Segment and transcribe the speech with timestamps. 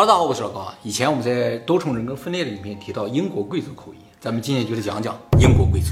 [0.00, 0.74] 哈喽，大家好，我是老高啊。
[0.82, 5.88] 以前我们在多重人格分裂的影片提到英国贵族口音，咱们今天就来讲讲英国贵族。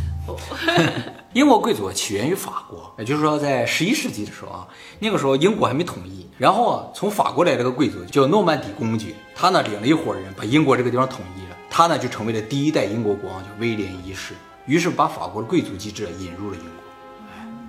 [1.35, 4.67] 英国贵族起源于法国，也就是说在十一世纪的时候啊，
[4.99, 14.33] 那个时候英国还没统一，然后啊从法国来了个贵族叫诺曼底公爵，他呢领了一伙人把英国这个地方统一了，他呢就成为了第一代英国国王，叫威廉一世，
[14.65, 16.71] 于是把法国的贵族机制引入了英国。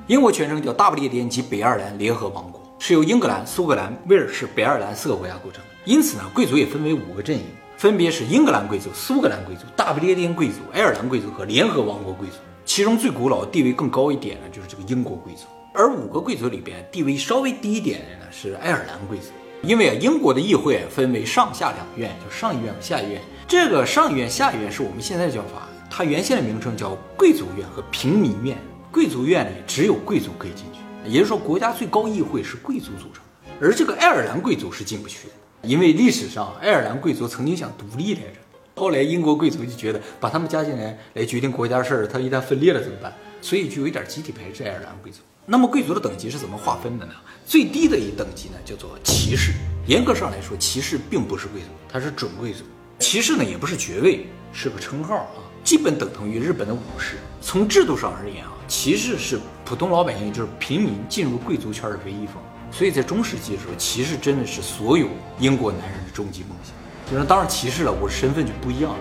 [0.07, 5.61] 英国全称叫大不列颠及北爱尔兰联合王国，是由英格兰、苏格兰、威尔士、北爱尔兰四个国家构成。
[5.85, 7.43] 因此呢，贵族也分为五个阵营，
[7.77, 12.35] 分别是英格兰贵族、苏格兰贵族、大不列颠贵族、爱尔兰贵族和联合王国贵族。
[12.65, 15.43] 其中最古老、地位更高一点的，就是这个英国贵族。
[15.73, 19.27] 而五个贵族里边，地位稍微低一点的呢，是爱尔兰贵族。
[19.61, 23.21] 因为啊，英国的议会分为上下两院，就上议院和下议院。
[23.47, 28.57] 这个上议院、下议院是我们现在的叫法，它原先的名称叫贵族院和平民院。
[28.91, 33.23] 贵族院里只有贵族可以进去，也就是说，国家最高议会是贵族组成。
[33.61, 38.39] 而这个爱尔兰贵族是进不去的，因为历史上爱尔兰贵族曾经想独立来着，
[38.75, 43.13] 后来英国贵族就觉得把他们加进来来决定国家事儿，他一旦分裂了怎么办？
[43.41, 45.19] 所以就有一点集体排斥爱尔兰贵族。
[45.45, 47.13] 那么贵族的等级是怎么划分的呢？
[47.45, 49.51] 最低的一等级呢叫做骑士，
[49.87, 52.63] 严格上来说，骑士并不是贵族，他是准贵族。
[52.99, 57.15] 骑士呢也不是爵位，是个称号啊，基本等同于日本的武士。
[57.41, 58.53] 从制度上而言啊。
[58.67, 62.35] 骑士是普通老百姓，就是平民进入贵族圈的唯一方，
[62.71, 65.07] 所以在中世纪的时候，骑士真的是所有
[65.39, 66.73] 英国男人的终极梦想。
[67.11, 68.99] 就是当然骑士了，我身份就不一样了，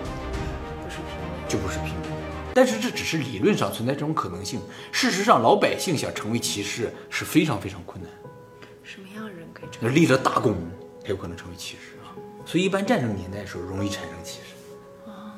[0.83, 1.93] 不是平民，就不是平民。
[2.53, 4.59] 但是这只是理论上存在这种可能性，
[4.91, 8.11] 事实上老百姓想成为骑士是非常非常困难。
[8.83, 9.87] 什么样的人可以成？
[9.87, 9.93] 为？
[9.93, 10.55] 立了大功
[11.03, 12.11] 才有可能成为骑士啊。
[12.45, 14.55] 所以一般战争年代的时候容易产生骑士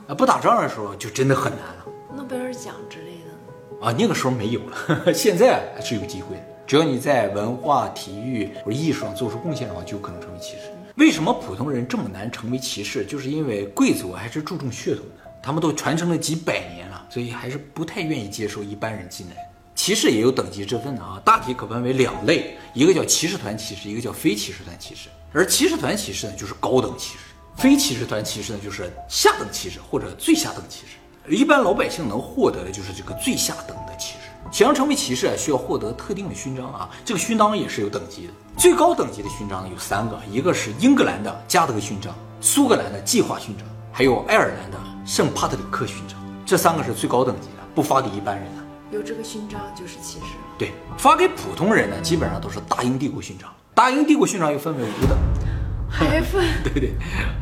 [0.07, 1.85] 啊，不打仗的时候就真的很难了。
[2.15, 3.85] 诺贝尔奖之类的。
[3.85, 6.43] 啊，那个时候没有了， 现在是有机会的。
[6.71, 10.71] 只要你在文化、体育或者艺术上做出贡献的话，就有可能成为骑士。
[10.95, 13.05] 为什么普通人这么难成为骑士？
[13.05, 19.35] 就是因为贵族还是注重血统的，他们都传承了几百年了，所以还是不太愿意接受一般人进来。
[19.75, 25.09] 骑士也有等级之分的啊，大体可分为两类，一个叫骑士团骑士，一个叫非骑士团骑士。
[25.33, 27.23] 而骑士团骑士呢，就是高等骑士；
[27.57, 30.95] 非骑士团骑士呢，就是下等骑士或者最下等骑士。
[31.35, 34.30] 一般老百姓能获得的就是这个最下等的骑士。
[34.49, 36.89] 想要成为骑士啊，需要获得特定的勋章啊。
[37.05, 38.33] 这个勋章也是有等级的。
[38.57, 46.17] 最高等级的勋章有三个，一个是英格兰的加德勋章，苏格兰的计划勋章，还有爱尔兰的圣帕特里克勋章。
[46.45, 48.97] 这三个是最高等级的，不发给一般人的。
[48.97, 50.35] 有这个勋章就是骑士。
[50.57, 53.49] 对，发给普通人呢，基本上都是大英帝国勋章。
[53.73, 55.17] 大英帝国勋章又分为五等，
[55.89, 56.45] 还分？
[56.61, 56.91] 对对，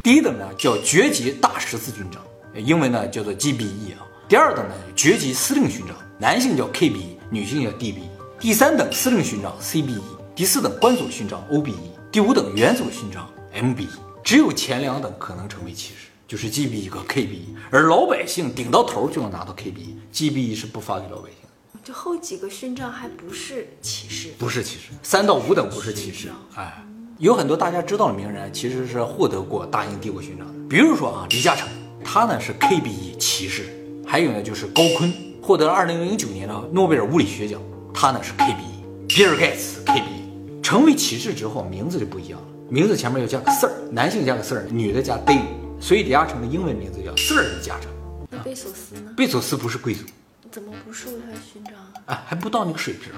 [0.03, 2.21] 第一等呢叫爵级大十字勋章。
[2.55, 8.01] 英文呢叫做 GBE 啊，第二等呢爵级司令勋章，男性叫 KBE，女性叫 DBE。
[8.41, 10.01] 第三等司令勋章 CBE，
[10.35, 11.73] 第四等官佐勋章 OBE，
[12.11, 13.25] 第五等元佐勋章
[13.55, 13.87] MBE。
[14.21, 21.79] 只有前两等可能成为骑士，就是 GBE 和 KBE，而老百姓顶到头就能拿到 KBE，GBE 是不发给老百姓的。
[21.85, 26.27] 这后几个勋章还不是骑士，不是骑士，三到五等不是骑士。
[26.53, 26.83] 哎，
[27.17, 31.65] 有很多大家知道的名人其实是获得过大英帝国勋章的，比如说啊李嘉诚。
[32.03, 33.69] 他呢是 KBE 骑士，
[34.05, 35.11] 还有呢就是高锟
[35.41, 37.59] 获得了二零零九年的诺贝尔物理学奖，
[37.93, 39.07] 他呢是 KBE。
[39.07, 45.41] 比尔盖茨 KBE 成为骑士之后名字就不一样了，名字前面要加个 Sir，男性加个 Sir，女的加 Dave，
[45.81, 47.89] 所以李嘉诚的英文名字叫 Sir 李嘉诚。
[48.29, 49.11] 那贝索斯呢？
[49.17, 50.03] 贝索斯不是贵族，
[50.51, 51.73] 怎么不授他勋章？
[52.05, 53.11] 啊，还不到那个水平。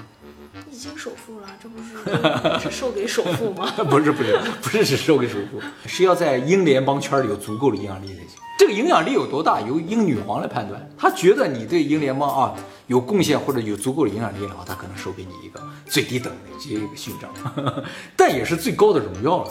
[0.71, 3.69] 已经首富了，这不是只授 给首富吗？
[3.89, 8.39] 不是不是不是只授给首富，是要在英联邦圈里有足够的影响力才行。
[8.61, 10.87] 这个影响力有多大，由英女皇来判断。
[10.95, 12.53] 她觉得你对英联邦啊
[12.85, 17.31] 有贡献或者有足够的影响力的话，她可能授给你一个最低等的这个勋章，
[18.15, 19.49] 但也是最高的荣耀了。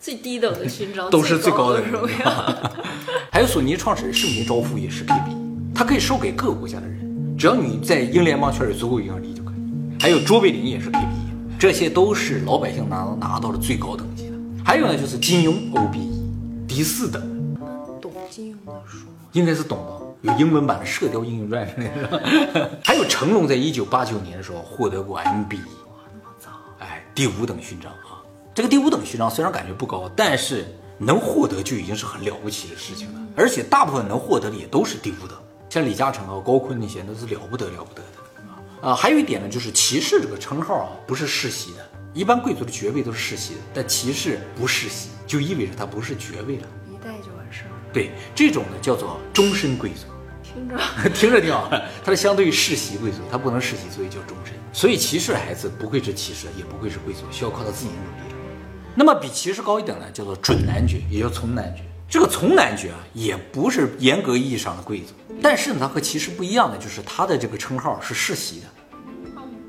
[0.00, 2.70] 最低等的勋章都是最高的荣耀。
[3.30, 5.36] 还有索尼创始人盛田昭夫也是 KB，
[5.74, 10.00] 他可以授给各个国家的人，只要你在英联邦圈有足够影响力就可以。
[10.00, 11.06] 还有卓别林也是 KB，
[11.58, 14.36] 这些都是老百姓拿拿到了最高等级的。
[14.64, 16.08] 还有呢，就是金庸 OBE，
[16.66, 17.20] 第四等。
[19.32, 19.96] 应该是懂吧？
[20.22, 22.70] 有英文版的《射雕英雄传》之类的。
[22.84, 26.50] 还有成龙在一九八九年的时候获得过 MBE，哇，那么早！
[26.78, 28.20] 哎，第五等勋章啊。
[28.54, 30.66] 这个第五等勋章虽然感觉不高，但是
[30.98, 33.20] 能获得就已经是很了不起的事情了。
[33.34, 35.38] 而且大部分能获得的也都是第五等，
[35.70, 38.94] 像李嘉诚啊、高锟那些都是了不得了不得的啊。
[38.94, 41.78] 还有一点呢，就是骑士这个称号啊，不是世袭的。
[42.12, 46.66] 一般贵族的爵位都是世袭的，但骑士不世袭，就意味着他不是爵位了。
[47.92, 50.06] 对这种呢，叫做终身贵族，
[50.42, 50.76] 听着
[51.10, 51.70] 听着挺好。
[52.04, 54.54] 它是相对于世袭贵族，它不能世袭，所以叫终身。
[54.72, 58.36] 所以骑士的孩子不会是骑士，也不会是贵族，需要靠他自己努力了。
[58.94, 61.82] 那么比骑士高一等呢，叫做准男爵，也叫从男爵。
[62.08, 68.66] 这个从男爵啊，也不是严格意义上的贵族，但是呢，他和骑士不一样的就是他的这个称号是世袭的。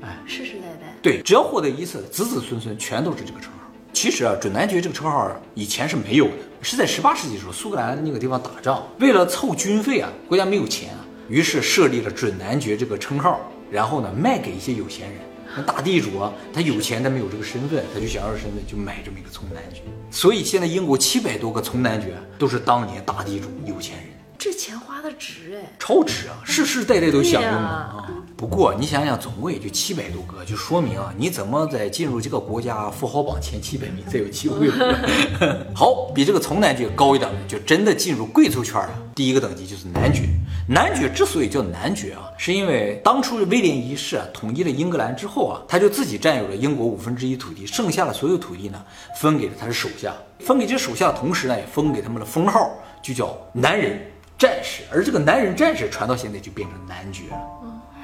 [0.02, 0.96] 哎，世世代代。
[1.00, 3.61] 对，只要获得一次，子子孙孙全都是这个称号。
[3.92, 13.40] 其实啊，准男爵这个称号以前是没有的，是在十八世纪的时候，苏格兰那个地方打仗，为了凑军费啊，国家没有钱啊，于是设立了准男爵这个称号，
[13.70, 15.18] 然后呢，卖给一些有钱人。
[15.54, 19.82] 那大地主啊，他有钱，但没有这个身份，他就想要身份，就买这么一个从男爵。
[20.10, 24.06] 所以现在英国七百多个从男爵都是当年大地主有钱人，
[24.42, 28.08] 这钱花的值哎，超值啊，世世代代都享用对呀啊。
[28.36, 34.98] 不过你想想，总共也就七百多个，就说明啊，你怎么在进入这个国家富豪榜前七百名才有机会了？
[35.72, 38.90] 好，比这个从男爵高一等的，就真的进入贵族圈了。
[39.14, 40.22] 第一个等级就是男爵。
[40.68, 48.82] 男爵之所以叫男爵啊，是因为当初威廉一世啊统一了英格兰之后啊，他就自己占有了英国五分之一土地，剩下的所有土地呢，
[49.20, 50.12] 分给了他的手下。
[50.40, 52.68] 分给这手下的同时呢，也封给他们的封号，
[53.00, 54.00] 就叫男人
[54.42, 54.82] 战士。
[54.90, 57.38] 而这个男人战士传到现在就变成男爵了。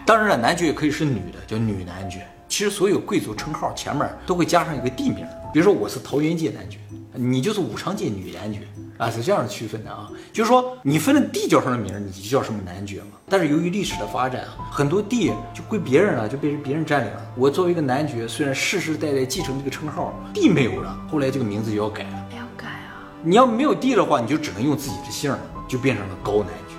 [0.06, 2.24] 当然了，男爵也可以是女的，叫女男爵。
[2.48, 6.78] 其实所有贵族称号前面都会加上一个地名，比如说我是桃源界男爵，
[7.12, 8.60] 你就是武昌界女男爵
[8.98, 10.08] 啊，是这样的区分的啊。
[10.32, 13.18] 就是说你分了地叫什么名，你就叫什么男爵嘛。
[13.28, 17.20] 但是由于历史的发展啊，很多地就归别人了，就被别人占领了。
[17.36, 22.26] 我作为一个男爵，虽然世世代代继承这个称号，地没有了，后来这个名字就要改了。
[22.30, 22.96] 还要改啊？
[23.22, 25.38] 你要没有地的话，你就只能用自己的姓了，
[25.68, 26.74] 就变成了高男爵。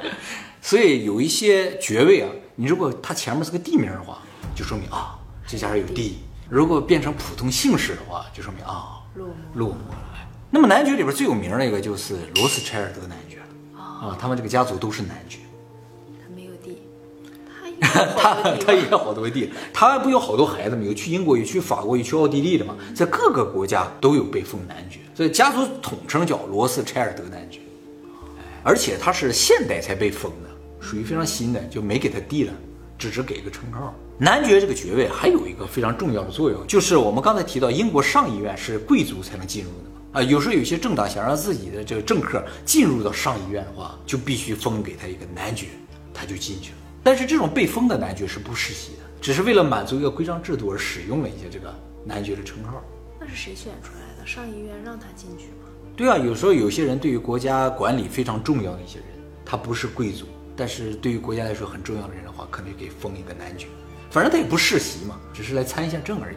[0.62, 4.18] 所以有一些爵位啊，你如果它前面是个地名的话，
[4.54, 6.18] 就说明啊这家人有地；
[6.48, 9.30] 如果变成普通姓氏的话，就说明啊落寞。
[9.54, 9.98] 落寞了。
[10.50, 13.38] 那么男爵里边最有名的一个就是罗斯柴尔德男爵
[13.76, 15.40] 啊，他们这个家族都是男爵。
[18.16, 20.82] 他没有地，他也有好多地他也方有好多地，他不有好多孩子吗？
[20.84, 27.60] 有去英国，有去法国，有去奥地利的嘛，在各个国家都有被封男爵，所以家族统称叫罗斯柴尔德男爵。
[28.64, 32.52] 而且他是现代才被封的，属于非常新的，就没给他地了，
[32.98, 33.94] 只是给个称号。
[34.18, 40.20] 男爵这个爵位还有一个非常重要的作用，就是我们刚才提到英国上议院是贵族才能进入的嘛。
[40.20, 45.66] 啊，有时候有些政党想让自己的这个政客进入到上议院的话，就必须封给他一个男爵，
[46.12, 46.76] 他就进去了。
[47.08, 51.74] 但是这种被封的男爵是不世袭的，只是为了满足一个规章制度而使用了一些这个
[52.04, 52.82] 男爵的称号。
[53.18, 54.26] 那是谁选出来的？
[54.26, 55.70] 上议院让他进去吗？
[55.96, 59.06] 对啊，有时候有些人对于国家管理非常重要的一些人，
[59.42, 63.68] 他不是贵族，但是对于国家来说很重要的人的话，可能就给封一个男爵。
[64.10, 66.36] 反正他也不世袭嘛，只是来参一下政而已。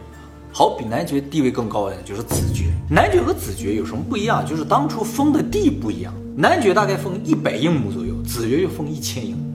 [0.53, 2.71] 好，比男爵地位更高的就是子爵。
[2.89, 4.45] 男爵和子爵有什么不一样？
[4.47, 6.13] 就是当初封的地不一样。
[6.37, 9.50] 男爵大概封一百英亩左右，子爵就封一千英亩。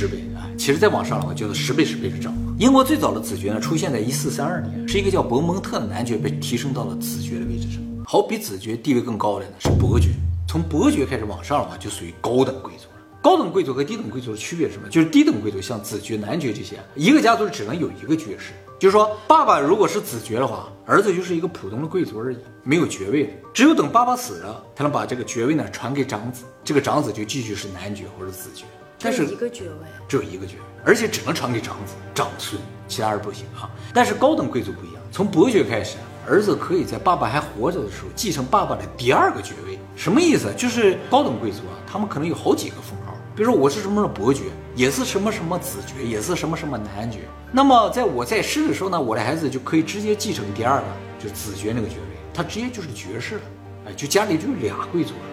[0.00, 0.24] 十倍。
[0.34, 0.48] 啊！
[0.56, 2.34] 其实再往上的话，就是十倍十倍的涨。
[2.58, 7.82] 英国最早的子爵呢，出现在一四三二年，是一个叫伯蒙特的男爵被提升到了子爵的位置上。
[8.06, 10.08] 好，比子爵地位更高的呢是伯爵，
[10.48, 13.00] 从伯爵开始往上的话，就属于高等贵族了。
[13.22, 14.88] 高等贵族和低等贵族的区别是什么？
[14.88, 23.30] 就是低等贵族像子爵、男爵这些，一个家族只能有一个爵士，就是说爸爸如果是子爵的话，儿子就是一个普通的贵族而已，没有爵位的。
[23.52, 28.64] 只有等爸爸死了，才能把这个爵位呢传给长子，这个长子就继续是男爵或者子爵。
[29.00, 33.70] 但是只有一个爵位，只有一个爵位，而且只能传给长子、长孙，其他人不行啊。
[33.94, 35.96] 但是高等贵族不一样，从伯爵开始，
[36.28, 39.78] 儿子可以在爸爸还活着的时候继承爸爸的第二个爵位。
[39.96, 40.52] 什么意思？
[40.56, 44.44] 就是高等贵族啊，他们可能有好几个封号，比如说我是什么什么伯爵，
[44.74, 47.20] 也是什么什么子爵，也是什么什么男爵。
[47.52, 50.86] 那么在我在世的时候呢，我的孩子就可以直接继承第二个，
[51.18, 53.40] 就是子爵那个爵位，他直接就是爵士了，
[53.88, 55.29] 哎，就家里就有俩贵族了。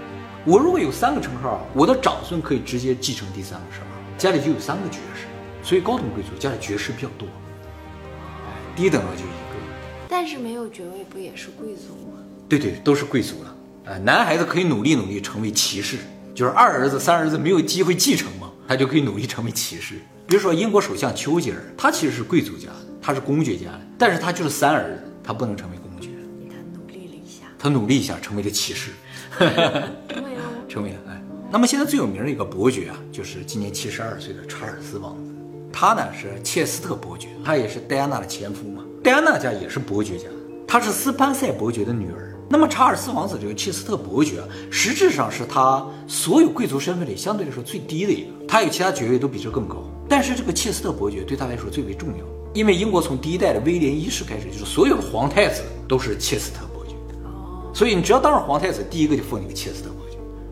[0.48, 3.88] 我如果有三个称号，我的长孙可以直接继承第三个称号，
[4.18, 5.26] 家里就有三个爵士，
[5.62, 7.28] 所以高等贵族家里爵士比较多，
[8.46, 9.58] 哎，低等的就一个。
[10.08, 12.24] 但是没有爵位不也是贵族吗？
[12.48, 13.54] 对对，都是贵族了。
[13.84, 15.98] 呃，男孩子可以努力努力成为骑士，
[16.34, 19.96] 就是二儿子、三儿子没有机会继承嘛，他就可以努力成为骑士。
[20.26, 26.08] 比如说英国首相丘吉尔，他其实是贵族家的，他是公爵家的，但是他就是三儿子，他不能成为公爵，
[26.50, 28.92] 他努力了一下，他努力一下成为了骑士。
[30.68, 31.24] 成为哎。
[31.50, 35.34] 那么现在最有名的一个伯爵啊，就是今年七十二岁的查尔斯王子。
[35.72, 38.84] 他呢是切斯特伯爵，他也是戴安娜的前夫嘛。
[39.04, 40.26] 戴安娜家也是伯爵家，
[40.68, 42.34] 他是斯潘塞伯爵的女儿。
[42.50, 49.84] 那么查尔斯王子这个切斯特伯爵啊，实质上是他所有贵族身份里相对来说最低的一个，他有其他爵位都比这更高。
[50.10, 56.94] 但是这个切斯特伯爵对他来说最为重要，因为英国从第一代的威廉一世开始，就是所有的皇太子都是切斯特伯爵。
[57.26, 59.90] 哦，所以你只要当上皇太子，第一个就封你个切斯特。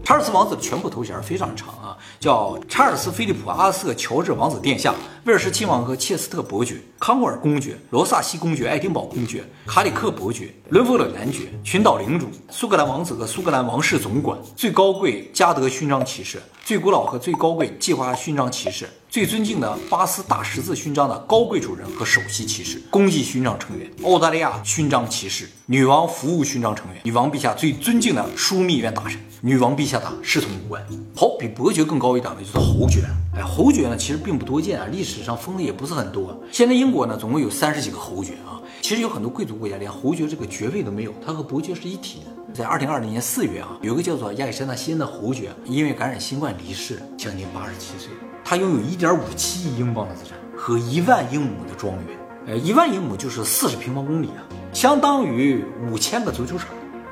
[0.06, 4.94] 查尔斯王子的全部头衔非常长啊，叫查尔斯菲利普阿瑟乔治王子殿下，
[5.24, 30.84] 威尔士亲王和切斯特伯爵、康沃尔公爵、罗萨西公爵、爱丁堡公爵、卡里克伯爵、伦弗勒男爵、群岛领主、苏格兰王子和苏格兰王室总管、最高贵加德勋章骑士、最古老和最高贵计划勋章骑士、最尊敬的巴斯大十字勋章的高贵主人和首席骑士、公祭勋章成员、澳大利亚勋章骑士、女王服务勋章成员、女王陛下最尊敬的枢密院大臣、女王陛下的侍从武官。
[31.16, 33.04] 好，比伯爵更高一档的就是侯爵。
[33.36, 36.36] 哎，侯爵呢其实并不多见啊，历史上封的也不是很多。
[36.52, 42.54] 现在英国呢总共有三十几个侯爵啊，其实有很多贵族国家连侯爵这个爵位都没有，他和伯爵是一体的。
[42.54, 48.12] 在二零二零年四月啊，有个叫做亚历山大西恩的侯爵因为感染新冠离世，将近八十七岁。
[48.44, 52.15] 他拥有一点五七亿英镑的资产和一万英亩的庄园。
[52.46, 56.68] 呃，一万英亩就是四十平方公里啊，相当于五千个足球场。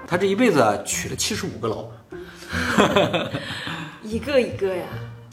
[0.06, 1.92] 他这一辈子娶了七十五个老婆。
[4.04, 4.86] 一个一个呀。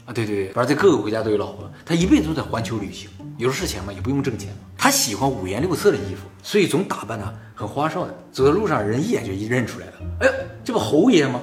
[0.07, 1.71] 啊，对对对，反正在各个国家都有老婆。
[1.85, 3.07] 他一辈子都在环球旅行，
[3.41, 4.57] 有的是钱嘛，也不用挣钱嘛。
[4.77, 9.93] 他喜欢五颜六色的衣服，所以总打扮的很花哨的，走在路上人一眼就一认出来了。
[10.19, 10.33] 哎呦，
[10.63, 11.41] 这不侯爷吗？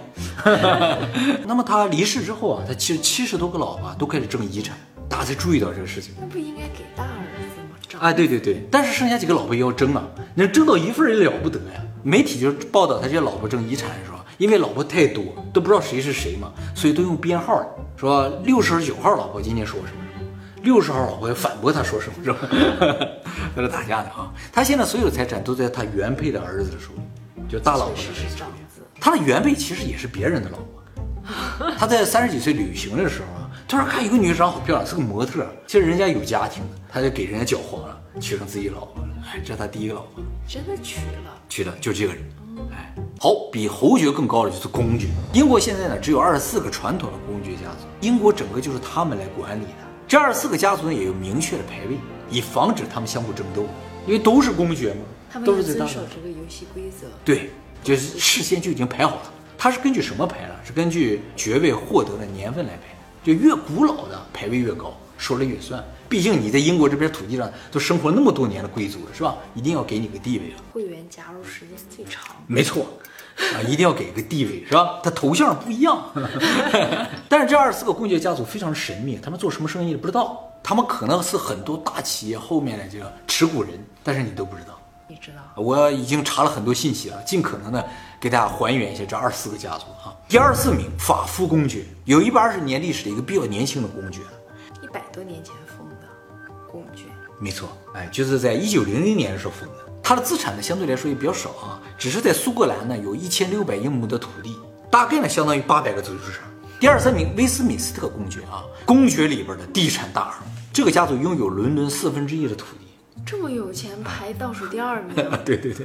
[1.44, 4.76] 那么他离世之后啊，他其实七十多个老婆都开始争遗产，
[5.08, 6.14] 大家才注意到这个事情。
[6.20, 7.76] 那不应该给大儿子吗？
[7.88, 11.82] 长啊，对对对，但是剩下几个老婆也要争啊，能争到一份也了不得呀。
[12.04, 20.04] 媒体就报道他这些老婆争遗产的时候，因为老婆太多，都不知道谁是谁嘛，所以都用编号的，说六十九号老婆今天说什么，
[20.68, 22.38] 六十号老婆要反驳他说什么，是吧？
[23.56, 24.30] 在这打架呢啊。
[24.52, 28.82] 他现在所有的财产都在他原配的儿子的手里，就大老婆的确实手里是长子。
[29.00, 31.72] 他的原配其实也是别人的老婆。
[31.78, 39.08] 他在三十几岁旅行的时候啊，突然看一个女人长得好漂亮，是个模特，其实人家有家庭的，他就给人家搅黄了，娶成自己老婆了。
[39.32, 40.22] 哎，这是他第一个老婆。
[40.46, 42.22] 真的娶了，娶的就这个人。
[42.72, 45.06] 哎，好，比侯爵更高的就是公爵。
[45.32, 49.87] 英国现在呢只有二十四个传统的公爵家族，英国整个就是他们来管理的。
[50.08, 51.98] 这二十四个家族呢也有明确的排位，
[52.30, 53.66] 以防止他们相互争斗，
[54.06, 55.00] 因为都是公爵嘛，
[55.30, 56.14] 他们都是遵守是最大的。
[56.16, 57.06] 这个游戏规则。
[57.26, 57.50] 对，
[57.84, 59.32] 就是事先就已经排好了。
[59.58, 60.54] 它是根据什么排呢？
[60.64, 65.84] 是根据爵位获得的年份来排，就越古老的排位越高，说了也算。
[66.08, 69.36] 毕竟你在英国这片土地上都生活那么多年的贵族了，是吧？
[69.54, 70.56] 一定要给你个地位了。
[70.72, 72.86] 会员加入时间最长，没错，
[73.54, 75.00] 啊，一定要给个地位，是吧？
[75.02, 76.02] 他头像不一样，
[77.28, 83.72] 但是这二十四个公爵家族非常神秘，他们做什么生意不知道，他们可能是很多大企业后面的这个持股人，
[84.02, 84.78] 但是你都不知道。
[85.10, 85.62] 你知道？
[85.62, 87.86] 我已经查了很多信息了，尽可能的
[88.18, 90.16] 给大家还原一下这二十四个家族啊。
[90.28, 94.20] 第二十四名法夫公爵，有一百二十年历史的一个比较年轻的公爵，
[95.18, 96.06] 多年前封的
[96.70, 97.06] 公爵，
[97.40, 99.74] 没错，哎，就是在一九零零年的时候封的。
[100.00, 104.56] 他的资产呢相对来说也比较少啊，只是在苏格兰呢有一千六百英亩的土地，
[104.88, 106.48] 大概呢相当于八百个足球场。
[106.78, 112.86] 第二三名威斯敏斯特公爵啊，公爵里边的地产大亨，这个家族拥有伦敦四分之一的土地。
[113.26, 115.84] 这么有钱排倒数第二名， 对对对，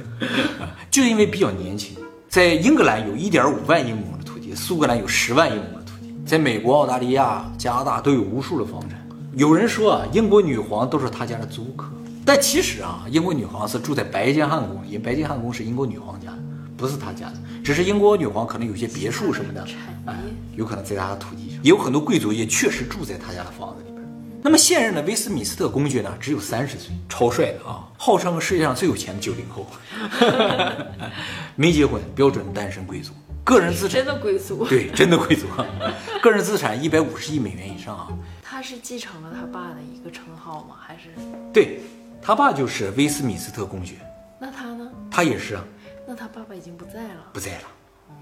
[0.92, 1.96] 就因为比较年轻，
[2.28, 9.03] 在英格兰有一点五万英亩的土地，苏格兰有十万英亩的土地，在美国、澳大利亚、加拿大都有无数的房产。
[9.36, 11.86] 有人说啊，英国女皇都是他家的租客，
[12.24, 16.38] 但其实啊，英国女皇是住在白金汉宫，因为白金汉宫是英国女皇家的，
[16.76, 17.34] 不是他家的。
[17.64, 19.76] 只是英国女皇可能有些别墅什么的，产
[20.06, 24.04] 哎业，有可能在她的土地上，也有很多贵族也确实住在他家的房子里边。
[24.42, 29.66] 那么现任的威斯敏斯特公爵呢，只有三十岁，超帅的啊，号称世界上最有钱的九零后，
[31.56, 33.12] 没结婚，标准单身贵族，
[33.42, 34.64] 个人资产真的贵族。
[34.66, 35.66] 对，真的贵族啊，
[36.22, 38.08] 个人资产一百五十亿美元以上啊，
[38.54, 40.76] 他是继承了他爸的一个称号吗？
[40.80, 41.08] 还是
[41.52, 41.80] 对
[42.22, 43.96] 他爸就是威斯敏斯特公爵，
[44.38, 44.88] 那他呢？
[45.10, 45.64] 他也是啊，
[46.06, 47.30] 那他爸爸已经不在了。
[47.32, 47.62] 不在了。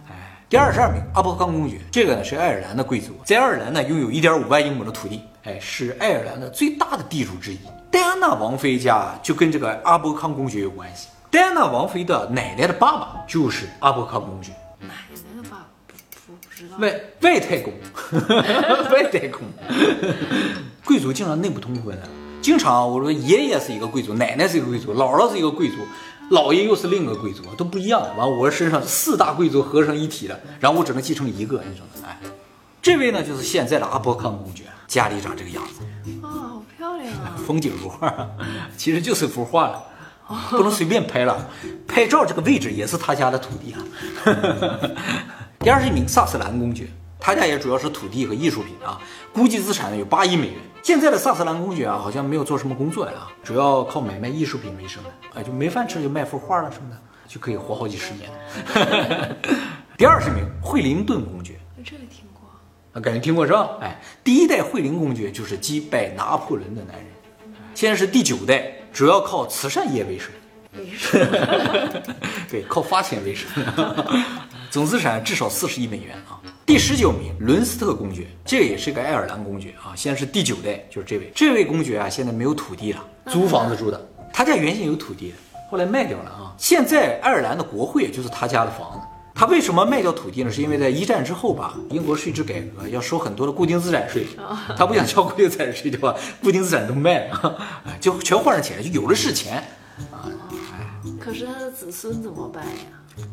[0.09, 7.59] 哎，第二十二名阿伯康公爵，这个呢是爱尔兰的贵族，在爱尔兰呢拥有一点五万英亩的土地，哎，是爱尔兰的最大的地主之一。
[7.91, 11.09] 戴安娜王妃家就跟这个阿伯康公爵有关系。
[11.31, 14.51] 戴安娜王妃的奶奶的爸爸就是阿伯康公爵，
[16.63, 16.77] 知道。
[16.79, 17.73] 外外太公，
[18.91, 19.43] 外太公，
[20.85, 22.09] 贵族经常内部通婚的，
[22.41, 25.77] 经常我说爷爷是一个贵族，奶奶是一个贵族，姥姥是一个贵族，
[26.31, 28.01] 姥爷又是另一个贵族，都不一样。
[28.17, 32.19] 完，我身上四大贵族合成一体了，然后我只能继承一个，你说哎，
[32.81, 35.83] 这位呢就是现在的阿波康公爵，家里长这个样子，
[36.23, 37.37] 啊，好漂亮啊！
[37.47, 38.29] 风景如画，
[38.77, 39.85] 其实就是幅画了。
[40.49, 41.47] 不能随便拍了，
[41.87, 43.79] 拍照这个位置也是他家的土地啊。
[45.63, 46.89] 第二十一名萨斯兰公爵，
[47.21, 49.01] 他家也主要是土地和艺术品啊，
[49.33, 50.57] 估计资产呢有八亿美元。
[50.83, 58.29] 现在的萨斯兰公爵啊，好像没有做什么工作呀，主要靠买卖艺术品为生的，哎，就没饭吃就卖幅画了什么的，就可以活好几十年。
[59.97, 62.43] 第二十名惠灵顿公爵，这个听过。
[62.95, 63.69] 啊，感觉听过是吧？
[63.81, 67.07] 哎，第一代惠灵公爵就是击败拿破仑的男人，
[67.73, 70.29] 现在是第九代，主要靠慈善业为生。
[70.77, 72.03] 为什么？
[72.51, 73.49] 对，靠发钱为生，
[74.71, 76.41] 总资产至少四十亿美元啊。
[76.65, 81.31] 第十九名，伦斯特公爵，这个也是个爱尔兰公爵啊，现在是第九代，就是这位。
[81.35, 84.09] 这位公爵啊，现在没有土地了，租房子住的。
[84.33, 85.35] 他家原先有土地，
[85.71, 86.55] 后来卖掉了啊。
[86.57, 89.07] 现在爱尔兰的国会就是他家的房子。
[89.35, 90.51] 他为什么卖掉土地呢？
[90.51, 94.27] 是因为在一战之后吧，英国税制改革要收很多的固定资产税，
[94.77, 97.59] 他不想交固定资产税，就把固定资产都卖了，
[98.01, 99.63] 就全换成钱，就有的是钱
[100.11, 100.29] 啊。
[101.21, 102.73] 可是他的子孙怎么办呀？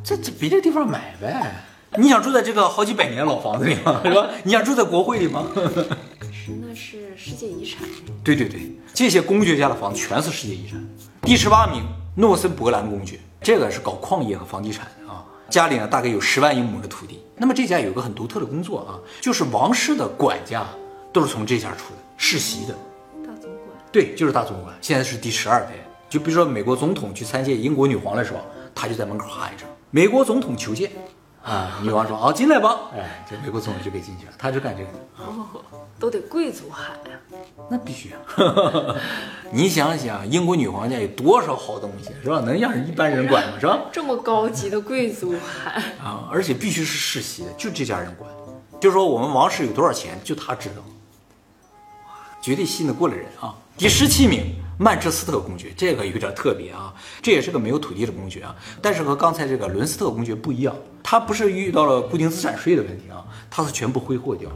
[0.04, 1.56] 这这别的地方买呗。
[1.98, 4.02] 你想住在这个好几百年老房子里吗？
[4.06, 4.30] 是吧？
[4.44, 5.48] 你想住在国会里吗？
[6.32, 7.88] 是，那是世界遗产。
[8.24, 10.80] 对对对，这些公爵家的房子全是世界遗产。
[11.24, 11.82] 第十八名，
[12.16, 17.24] 诺森伯兰公爵，这个是搞矿业和房地产的啊，家里呢大概有十万英亩的土地。
[17.36, 20.68] 那么这家有个很独特的工作啊，就是王室的管家
[21.12, 22.74] 都是从这家出的，世袭的。
[23.26, 23.78] 大总管。
[23.92, 24.76] 对，就是大总管。
[24.80, 25.72] 现在是第十二代。
[26.10, 28.40] 就比如说美国总统去参见英国女皇的时候，
[28.74, 30.92] 他就在门口喊一声“美国总统求见”，
[31.44, 34.34] 啊，女王说：“好，进来吧。”哎，这美国总统就可以进去了。
[34.38, 34.90] 他就干这个。
[35.18, 35.46] 哦，
[36.00, 37.20] 都得贵族喊呀。
[37.70, 38.96] 那必须啊！
[39.52, 42.40] 你想想，英国女皇家有多少好东西，是吧？
[42.40, 43.60] 能让人一般人管吗？
[43.60, 43.78] 是吧？
[43.94, 48.30] 这么高级的贵族喊啊，而且必须是世袭的，就这家人管。
[48.80, 50.76] 就说我们王室有多少钱，就他知道。
[52.08, 53.54] 哇，绝对信得过的人啊！
[53.78, 54.56] 第十七名。
[54.82, 64.56] 曼彻斯特公爵这个有点特别啊，这也是个没有土地的公爵啊，但是和刚才这个伦斯特公爵不一样，他不是遇到了固定资产税的问题啊，他是全部挥霍掉了，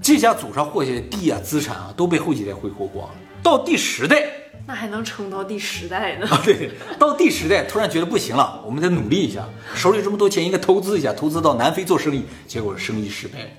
[0.00, 3.14] 这家祖上获下的地啊、资产啊都被后几代挥霍光了。
[3.42, 4.24] 到第十代，
[4.66, 6.26] 那还能撑到第十代呢？
[6.30, 13.54] 啊，对，到第十代突然觉得不行了，我们得努力一下，手里这么多钱应该投资一下，投资到南非做生意，结果生意失败，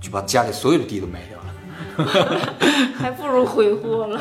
[0.00, 2.56] 就把家里所有的地都卖掉了，
[2.98, 4.18] 还不如挥霍了。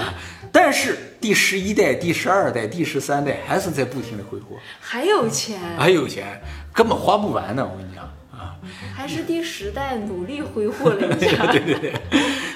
[0.55, 7.69] 但是第十一代、第十二代、第十三代还是在不停的挥霍，还有钱，还有钱，根本花不完呢。
[7.69, 8.55] 我跟你讲啊，
[8.95, 11.45] 还是第十代努力挥霍了一下。
[11.51, 11.93] 对对对，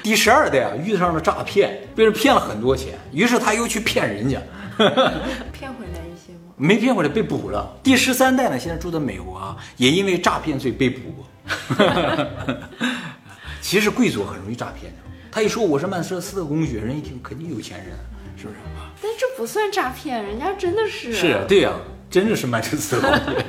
[0.02, 4.40] 第十二代啊遇上了诈骗，被人骗了很多钱，于是他又去骗人家，
[5.52, 6.54] 骗回来一些吗？
[6.56, 7.70] 没骗回来，被捕了。
[7.84, 11.26] 第十三代呢，现在住在美国啊，也因为诈骗罪被捕过。
[13.60, 15.09] 其实贵族很容易诈骗的。
[15.32, 17.90] 他一说我是曼彻斯特公爵，人一听肯定有钱人，
[18.36, 18.90] 是不是啊？
[19.02, 21.14] 但这不算诈骗，人家真的是。
[21.14, 21.72] 是啊，对呀，
[22.10, 23.46] 真的是曼彻斯特公爵。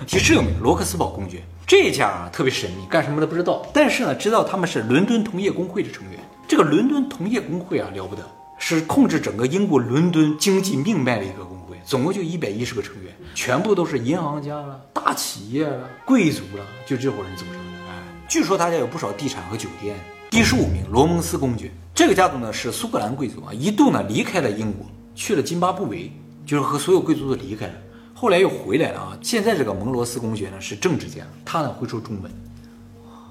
[0.06, 6.20] 其实有名罗克斯堡公爵这家啊特别神秘，干什么的不知道，但是呢知道他们是伦敦同业工会的成员。
[6.46, 8.22] 这个伦敦同业工会啊了不得，
[8.58, 17.60] 是控制整个英国伦敦经济命脉的一个工会，总共就一百一十个成员，全部都是银行家了、大企业了、贵族了，就这伙人组成的。
[17.88, 17.94] 哎，
[18.28, 19.96] 据说他家有不少地产和酒店。
[20.36, 26.12] 第十五名，罗蒙斯公爵，这个家族呢是苏格兰贵族啊，一度呢离开了英国，去了津巴布韦，
[26.44, 27.72] 就是和所有贵族都离开了，
[28.12, 29.18] 后来又回来了啊。
[29.22, 32.30] 现在这个蒙罗斯公爵呢是政治家，他呢会说中文，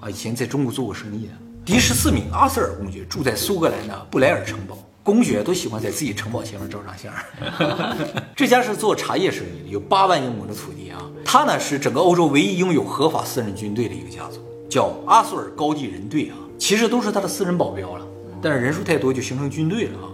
[0.02, 1.34] 啊，以前在中国做过生意的。
[1.63, 7.13] 第十四名，阿瑟尔公爵住在苏格兰的布莱尔城堡，公爵都喜欢在自己城堡前面照张相。
[8.36, 11.00] 这家是做茶叶生意的，有八万英亩的土地啊。
[11.24, 16.38] 他呢是整个欧洲唯一拥有合法私人军队的一个家族，叫阿索尔高地人队啊。
[16.58, 18.06] 其实都是他的私人保镖了，
[18.41, 20.08] 但是人数太多就形成军队了啊。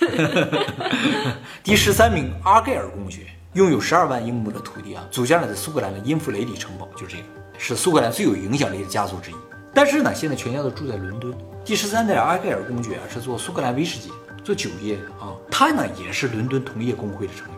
[1.62, 7.24] 第十三名，阿盖尔公爵拥有十二万英亩的土地啊，组建了在苏格兰的因弗雷里城堡，就是这个，
[7.58, 9.34] 是苏格兰最有影响力的家族之一。
[9.74, 11.34] 但是呢，现在全家都住在伦敦。
[11.64, 14.10] 第十三代阿盖尔公爵啊，是做苏格兰威士忌、
[14.42, 17.56] 做酒业的啊，他呢也是伦敦同业工会的成员。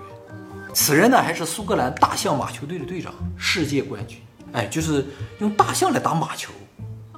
[0.74, 4.18] 此人呢还是苏格兰大象马球队的队长，世界冠军。
[4.52, 5.04] 哎，就是
[5.38, 6.50] 用大象来打马球。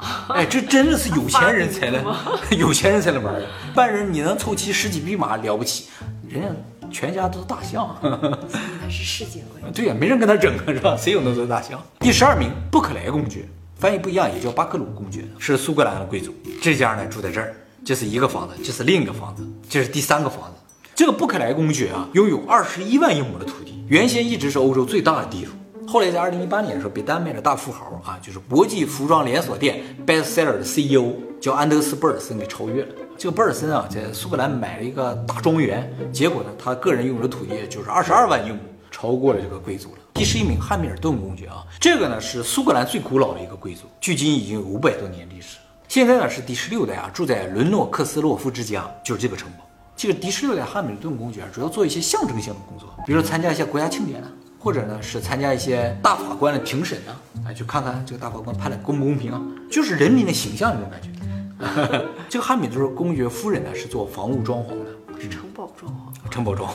[0.29, 2.05] 哎，这真的是有钱人才能，
[2.59, 3.43] 有钱人才能玩的。
[3.43, 5.87] 一般人你能凑齐十几匹马了不起，
[6.29, 6.49] 人家
[6.91, 7.97] 全家都是大象。
[8.03, 9.73] 那是世界冠军。
[9.73, 10.97] 对呀，没人跟他争啊，是吧？
[10.97, 11.81] 谁有那么多大象？
[12.01, 16.35] 第十二名，布克莱公爵，翻译不一样，也叫巴克鲁公爵，是苏格兰的贵族。
[16.61, 20.57] 这家呢住在这儿，这是一个房子，这是另一个房子，这是第三个房子。
[20.95, 25.53] 这个布克莱公爵啊，拥有二十一万英亩的土地，原先一直是欧洲最大的地主。
[25.87, 32.89] 后来在二零一八年的时候，被丹麦的大富豪啊，就是国际服装连锁店 Bestseller 的 CEO，叫安德斯·贝尔森给超越了。
[33.19, 39.99] 这个贝尔森啊，在苏格兰买了一个大庄园，结果呢，他个人拥有的土地就是二十二万英亩，超过了这个贵族了。
[40.15, 45.59] 第十一名，汉密尔顿公爵啊，这个呢是苏格兰最古老的一个贵族，距今已经有五百多年历史。
[45.89, 49.69] 现在呢是第十六代啊，住在伦诺克斯洛夫之家，就是这个城堡。
[49.95, 54.29] 这个第十六代汉密尔顿公爵主要做一些象征性的工作，比如说参加一些国家庆典呢。
[54.63, 61.09] 或者呢是参加一些大法官的庭审呢，啊，去看看这个大法官判的公不公平啊，就是人民的形象那种感觉。
[62.29, 66.73] 这个汉密尔顿公爵夫人呢是做房屋装潢的，是城堡装潢城堡庄。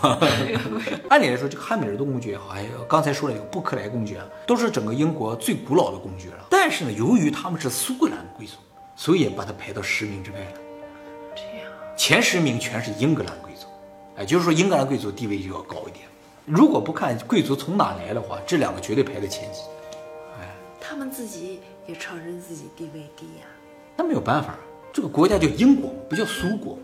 [1.09, 6.45] 按理来说，这个汉密尔顿公爵也好，还有刚才说了一个布克莱公爵啊，都是整个英国最古老的公爵了。
[6.49, 8.53] 但是呢，由于他们是苏格兰贵族，
[8.97, 10.45] 所以也把他排到十名之外了。
[11.35, 13.67] 这样，前十名全是英格兰贵族，
[14.17, 16.05] 哎，就是说英格兰贵族地位就要高一点。
[16.49, 19.59] 如果不看贵族从哪来的话，这两个绝对排在前几。
[20.39, 20.47] 哎
[20.79, 23.45] 他们自己也承认自己地位低呀、
[23.97, 24.55] 那没有办法，
[24.93, 26.79] 这个国家叫英国，不叫苏国。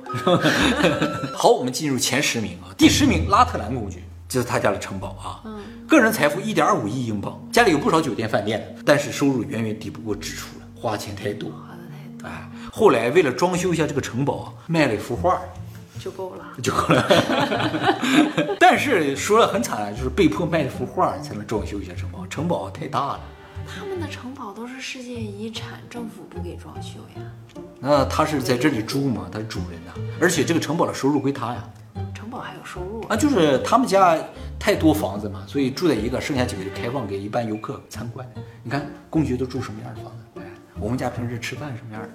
[1.34, 2.76] 好，我们进入前十名啊。
[2.78, 5.42] 第十名，拉特兰公爵，这是他家的城堡啊。
[5.46, 11.50] 嗯，个人财富一点二五亿英镑，家里有不少酒店饭店，但是收入远远抵不过支出了，花钱太多。
[11.50, 15.42] 花的太多哎，后来为了装修一下这个城堡啊，卖了一幅画，
[16.04, 16.46] 就够了。
[16.62, 17.08] 就够了。
[18.60, 23.20] 但是说了很惨啊，就是被迫卖了幅画才能装修一下城堡，城堡太大了。
[23.66, 27.64] 他们的城堡都是世界遗产，政府不给装修呀。
[27.80, 31.64] 那他是在这里住吗，他是主人呐、而且这个城堡的收入归他呀。
[32.14, 34.18] 城堡还有收入啊，就是他们家
[34.60, 38.28] 太多房子嘛，所以住在一个，剩下几个就开放给一般游客参观。
[38.62, 40.42] 你看公爵都住什么样的房子？
[40.42, 40.44] 哎，
[40.80, 42.10] 我们家平时吃饭什么样的？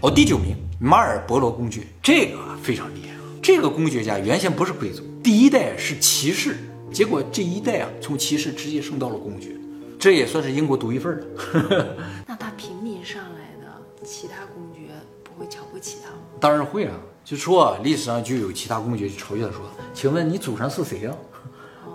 [0.00, 3.13] 哦，第九名马尔伯罗公爵，这个非常厉害啊。
[3.44, 6.56] 这个公爵家原先不是贵族，第一代是骑士，
[6.90, 9.50] 结果这一代啊从骑士直接升到了公爵，
[9.98, 11.94] 这也算是英国独一份儿了。
[12.26, 13.70] 那他平民上来的，
[14.02, 16.16] 其他公爵不会瞧不起他吗？
[16.40, 19.60] 当然会啊，就说啊，历史上就有其他公爵就嘲笑他说
[19.92, 21.14] ：“请问你祖上是谁啊？”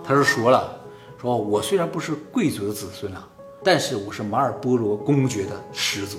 [0.06, 0.80] 他是说了，
[1.20, 3.28] 说我虽然不是贵族的子孙啊，
[3.64, 6.16] 但是我是马尔波罗公爵的始祖。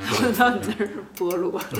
[0.00, 1.60] 我到底这是菠萝？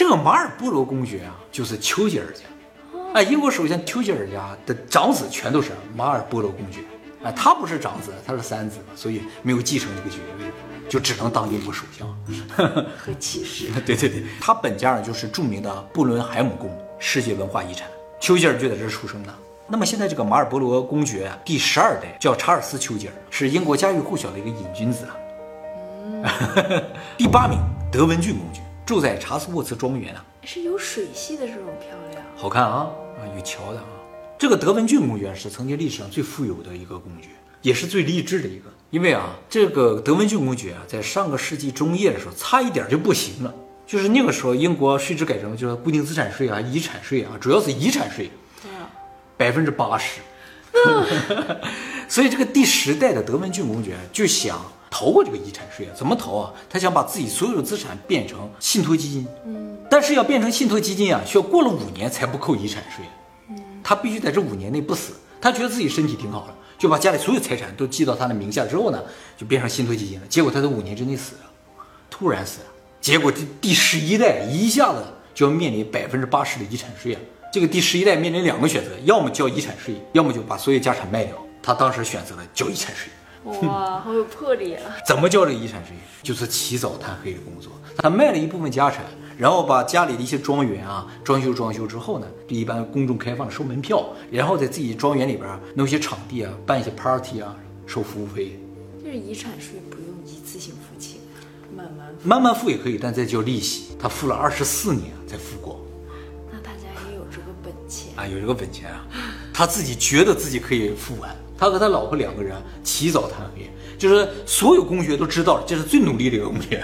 [0.00, 2.40] 这个马尔波罗公爵啊，就是丘吉尔家。
[3.12, 6.80] 哎，英国首相丘吉尔家的长子全都是马尔波罗公爵。
[7.22, 10.46] 哎，他不是长子，他是三子，所以没有继承这个爵位，
[10.88, 12.08] 就只能当英国首相。
[12.96, 13.66] 和骑士。
[13.84, 17.86] 对对对，他本家呢就是著名的布伦海姆宫世界文化遗产，
[18.18, 19.34] 丘吉尔就在这儿出生的。
[19.68, 25.12] 那么现在这个马尔波罗公爵啊，第十二代叫查尔斯·丘吉尔，是英国家喻户晓的一个瘾君子啊。
[27.18, 27.58] 第八名，
[27.92, 32.20] 德文郡公爵，住在查斯沃茨庄园啊，是有水系的这种漂亮。
[32.34, 33.86] 好看啊啊，有桥的啊。
[34.36, 37.28] 这个德文郡公爵是曾经历史上最富有的一个公爵，
[37.62, 38.64] 也是最励志的一个。
[38.90, 43.54] 因为啊，这个德文郡公爵啊，在上个世纪中叶的时候，差一点就不行了。
[43.86, 48.28] 就是那个时候，英国税制改成就是固定资产税啊、遗产税啊，主要是遗产税，
[49.36, 50.20] 百分之八十。
[52.08, 56.52] 所以这个第十代的德文郡公爵就想逃过这个遗产税啊，怎么逃啊？
[56.68, 63.04] 他想把自己所有的资产变成信托基金，嗯，但是要变成信托基金啊，需要过了五年才不扣遗产税，
[63.48, 65.12] 嗯，他必须在这五年内不死。
[65.40, 69.02] 他觉得自己身体挺好的，就把家里所有财产都记到他的名下之后呢，
[69.38, 70.26] 就变成信托基金了。
[70.28, 71.50] 结果他在五年之内死了，
[72.10, 72.66] 突然死了。
[73.00, 77.20] 结果这第十一代一下子就要面临百分之八十的遗产税啊！
[77.50, 81.34] 这个第十一代面临两个选择，要么交遗产税，要么就把所有家产卖掉。
[81.62, 83.10] 他当时选择了交遗产税。
[83.44, 84.82] 哇，好有魄力啊！
[85.06, 85.96] 怎么交这个遗产税？
[86.22, 87.72] 就是起早贪黑的工作。
[87.96, 89.04] 他卖了一部分家产，
[89.38, 98.60] 然后把家里的一些庄园啊装修装修之后呢，就一般公众开放收门票，然后在自己庄园里边弄些场地啊，办一些 party 啊，收服务费。
[99.02, 101.20] 就是遗产税不用一次性付清，
[101.74, 102.28] 慢慢付。
[102.28, 103.96] 慢慢付也可以，但再交利息。
[103.98, 105.76] 他付了二十四年才付光
[106.52, 108.12] 那大家也有这个本钱。
[108.16, 109.06] 啊，有这个本钱啊，
[109.52, 111.34] 他自己觉得自己可以付完。
[111.60, 116.82] 他和他老婆两个人起早贪黑，就是所有公学都知道，这是最努力的一个公学。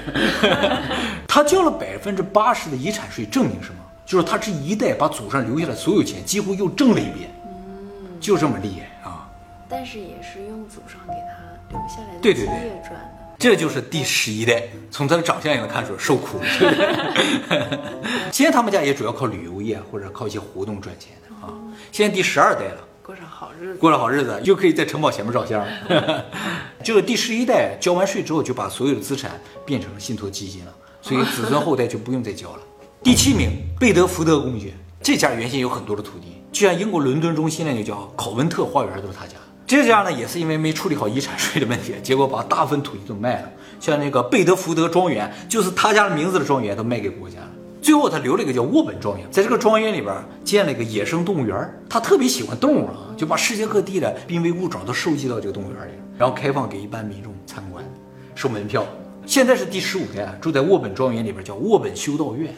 [1.26, 3.76] 他交了百分之八十的遗产税，证明什么？
[4.04, 9.26] 就是他这一代把祖上留下的所有钱几乎又挣了一遍，嗯就这么厉害啊！
[9.66, 11.32] 但是也是用祖上给他
[11.70, 13.08] 留下来对对对业赚的。
[13.38, 16.38] 这就是第十一代，从他的长相也能看出来受苦。
[18.30, 21.52] 现在他们家也主要靠旅游业或者靠一些活动赚钱的啊。
[21.90, 22.85] 现在第十二代了。
[23.06, 23.78] 过上好日子。
[23.78, 26.24] 过上好日子，又可以在城堡前面照相了。
[26.82, 32.58] 这个第十一代交完税之后，就把所有的资产变成了信托基金了，所以子孙后代就不用再交了。
[33.04, 39.34] 第七名，贝德福德公爵，这家原先有很多的土地，就像英国伦敦中心那就叫考文特花园都是他家。
[39.68, 47.50] 这家呢也是因为没处理好遗产税的问题，结果把大部分土地都卖了，像那个贝德福德庄园，就是他家的名字的庄园都卖给国家了。
[47.86, 51.56] 最后他留了一个叫沃本庄园，在这个庄园里边建了一个野生动物园。
[51.88, 57.84] 他特别喜欢动物啊，就把世界各地的濒危物种都收集到这个动物园里，然后开放给一般民众参观，
[58.34, 58.84] 收门票。
[59.24, 62.52] 现在是第十五代啊，住在沃本庄园里边，叫沃本修道院。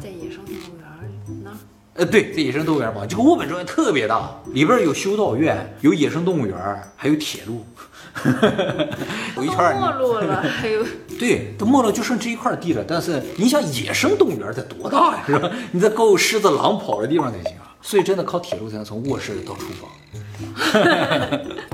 [0.00, 1.04] 在野生动物园儿
[1.44, 1.56] 那儿
[1.92, 6.56] 呃，对，在野生动物园旁，这个沃本庄园特别大，里边有修道院，有野生动物园，
[6.96, 7.66] 还有铁路，
[9.36, 9.74] 有一圈儿。
[9.74, 10.84] 没落了，还有
[11.18, 12.84] 对，都没落，就剩这一块地了。
[12.86, 15.50] 但是你想，野生动物园得多大呀，是吧？
[15.72, 17.76] 你得够狮子、狼跑的地方才行啊。
[17.80, 19.88] 所以真的靠铁路才能从卧室到厨房。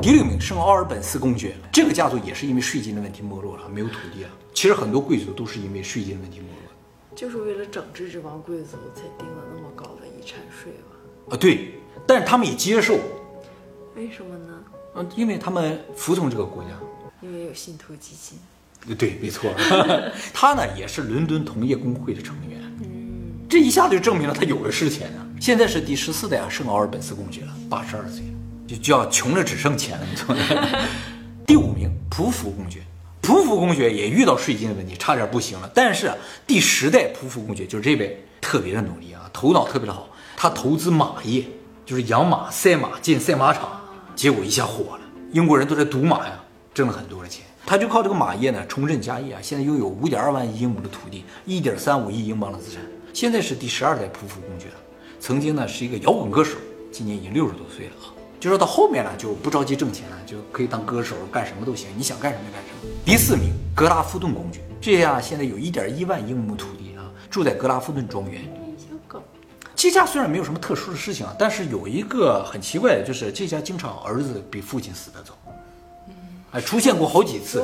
[0.03, 4.29] 第六名，圣奥尔本斯公爵，这个家族也是因为税金的问题没落了，没有土地了。
[4.53, 6.75] 其实很多贵族都是因为税金的问题没落的。
[7.17, 11.35] 就是为了整治这帮贵族才定了那么高的遗产税吧？
[11.35, 11.75] 啊，对，
[12.07, 12.99] 但是他们也接受，
[13.97, 14.54] 为什么呢？
[14.95, 16.71] 嗯，因为他们服从这个国家。
[17.21, 18.39] 因为有信托基金。
[18.97, 19.51] 对，没错，
[20.35, 22.61] 他呢也是伦敦同业工会的成员。
[22.81, 25.25] 嗯，这一下子就证明了他有的是钱啊。
[25.41, 28.23] 现在是第十四代圣奥尔本斯公爵了，八十二岁，
[28.67, 30.07] 就就要穷的只剩钱了。
[31.47, 32.81] 第五名，匍匐公爵。
[33.23, 35.71] 匍匐公爵也遇到税金的问题，差点不行了。
[35.75, 36.13] 但是
[36.47, 40.11] 第十代匍匐公爵就是这位，特别的努力啊，头脑特别的好。
[40.37, 41.45] 他投资马业，
[41.87, 43.81] 就是养马、赛马、建赛马场，
[44.15, 45.01] 结果一下火了。
[45.33, 46.41] 英国人都在赌马呀，
[46.73, 47.45] 挣了很多的钱。
[47.67, 52.83] 他就靠这个马业呢，重振家业啊，现在拥有五点二万英亩的土地，一点三五亿英镑的资产。
[53.13, 54.75] 现在是第十二代匍匐公爵了。
[55.19, 56.57] 曾经呢是一个摇滚歌手，
[56.93, 58.13] 今年已经六十多岁了啊。
[58.39, 62.93] 就说到后面呢，就不着急挣钱了，就可以当歌手，干什么都行，你想干什么就干什么。
[63.05, 68.43] 第四名，格拉夫顿公爵，这家现在有一点一万英亩土地啊，住在格拉夫顿庄园。
[69.77, 75.35] 这家虽然没有什么特殊的事情啊，但是有一个很奇怪的，就是这家经常儿子比父亲死得早，
[76.53, 77.63] 哎，出现过好几次。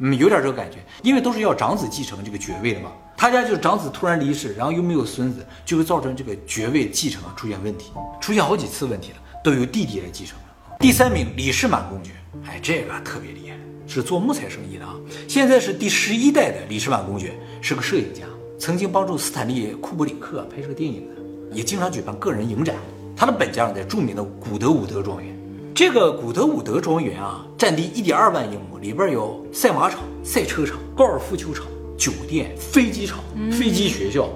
[0.00, 2.92] 嗯，有点这个感觉，因为都是要长子继承这个爵位的嘛。
[3.16, 10.76] 他家就是长子突然离世，然后又没有孙子，就会造成这个爵位继承啊出现问题，出现好几次问题了，都由弟弟来继承了。
[10.78, 12.12] 第三名，李世满公爵，
[12.46, 13.56] 哎，这个特别厉害，
[13.88, 14.94] 是做木材生意的啊。
[15.26, 18.22] 现在是第十一代的李世满公爵，是个摄影家，
[18.58, 22.74] 曾经帮助斯坦利·库布里克拍摄电影的，也经常举办个人影展。
[23.16, 25.32] 他的本家呢在著名的古德伍德庄园。
[25.72, 31.66] 这个古德伍德庄园啊，占地一点二万英亩，里边有赛马场、赛车场、高尔夫球场、
[31.96, 33.20] 酒店、飞机场、
[33.52, 34.28] 飞机学校，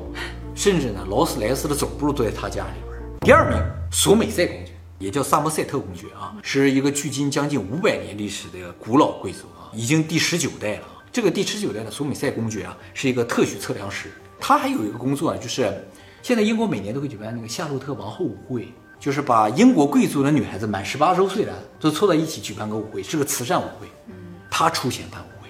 [0.54, 3.02] 甚至呢，劳斯莱斯的总部都在他家里边。
[3.22, 10.82] 第二名，索美塞公爵，也叫萨默塞特公爵啊，是一个距今将近五百年历史的古老贵族啊，已经第十九代了。
[11.12, 15.84] 这个第十九代的索米塞公爵啊，是一个特许测量师，他还有一个工作啊，就是
[16.22, 18.72] 现在英国每年都会举办那个夏洛特王后舞会。
[18.98, 23.88] 就是把英国贵族的女孩子满十八周岁的，都凑到一起举办个舞会，是个慈善舞会。
[24.06, 24.14] 嗯，
[24.48, 25.48] 他出钱办舞会，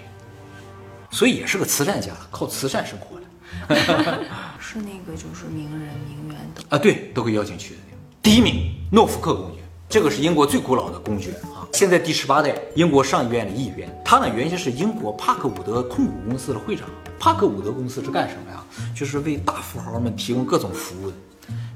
[1.10, 3.26] 所以也是个慈善家，靠慈善生活的。
[4.58, 7.80] 是那个就是名人名媛都啊，对，都会邀请去的。
[8.22, 9.61] 第一名，诺福克公爵，
[9.92, 13.94] 这个是英国最古老的公爵啊，现在第十八代英国上议院的议员。
[14.02, 16.88] 他呢，原先是英国帕克伍德控股公司的会长。
[17.18, 18.64] 帕克伍德公司是干什么呀？
[18.96, 21.16] 就是为大富豪们提供各种服务的。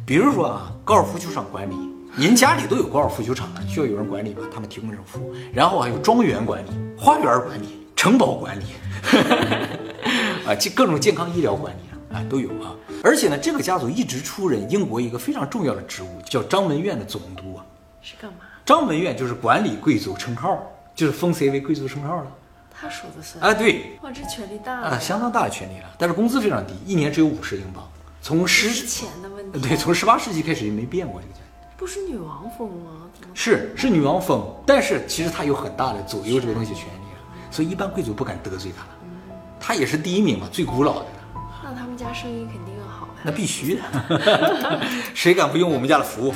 [0.06, 1.74] 比如说啊，高尔夫球场管理，
[2.16, 4.40] 您家里都有高尔夫球场了，需要有人管理吧？
[4.50, 5.34] 他们提供这种服务。
[5.52, 8.64] 然后还有庄园管理、花园管理、城堡管理，
[10.48, 12.74] 啊，这各种健康医疗管理啊都有啊。
[13.04, 17.60] 而且呢，这个家族一直出任英国一个非常重要的职务，叫张文院的总督啊。
[18.06, 18.38] 是干嘛？
[18.64, 20.62] 张文院就是管理贵族称号，
[20.94, 22.30] 就是封谁为贵族称号了。
[22.70, 27.82] 他说的算啊，对哇，这权力大啊，相当大的权力了，但是工资非常低，一年只有五十英镑。
[28.22, 29.58] 从十是钱的问题。
[29.60, 31.46] 对，从十八世纪开始就没变过这个价钱。
[31.76, 33.10] 不是女王封吗？
[33.34, 37.18] 是是女王封，但是其实他有很大的左右这个东西权利啊，
[37.50, 38.90] 所以一般贵族不敢得罪他了。
[39.58, 41.06] 她也是第一名嘛，最古老的，
[41.64, 42.72] 那他们家生意肯定
[43.26, 43.32] 那。
[43.32, 43.82] 必须的，
[45.12, 46.34] 谁敢不用我们家的服务？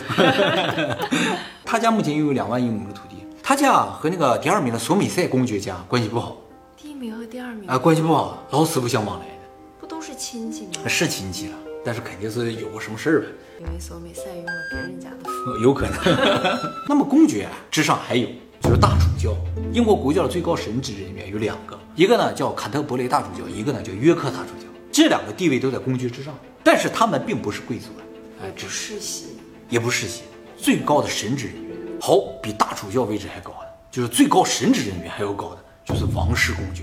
[1.64, 6.36] 他家目前拥有两万英亩的土地，他家和那个第二名的索米塞公爵家关系不好
[6.76, 9.32] 第一名和第二名啊，关系不好，老死不相往来的，
[9.80, 10.72] 不都是亲戚吗？
[10.88, 13.26] 是亲戚了，但是肯定是有过什么事儿呗。
[13.60, 15.98] 因为索米塞用了别人家的服务，呃有可能。
[16.88, 18.26] 那么公爵啊之上还有
[18.60, 19.36] 就是大主教，
[19.72, 28.02] 英国国教的最高神职人员有两个，一个呢叫坎特伯雷大主教，一个呢叫约克大主教，这两个地位都在公爵之上，但是他们并不是贵族啊，
[28.42, 29.26] 哎也，不世袭。
[29.68, 30.22] 也不世袭，
[30.56, 36.82] 最高的神职人员，好，比大主教位置还高的，就是最高神职人员还要高的，就是王室公爵。